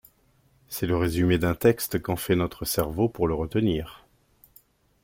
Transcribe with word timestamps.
C'est 0.67 0.87
le 0.87 0.97
résumé 0.97 1.37
d'un 1.37 1.53
texte 1.53 2.01
qu'en 2.01 2.15
fait 2.15 2.35
notre 2.35 2.65
cerveau 2.65 3.07
pour 3.07 3.27
le 3.27 3.35
retenir. 3.35 4.03